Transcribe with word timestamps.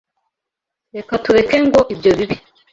Reka 0.95 1.13
tureke 1.23 1.55
ngo 1.67 1.79
ibyo 1.93 2.11
bibe. 2.17 2.35